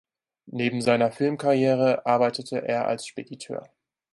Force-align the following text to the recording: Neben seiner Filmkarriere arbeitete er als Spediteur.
Neben 0.47 0.81
seiner 0.81 1.11
Filmkarriere 1.11 2.07
arbeitete 2.07 2.67
er 2.67 2.87
als 2.87 3.05
Spediteur. 3.05 3.69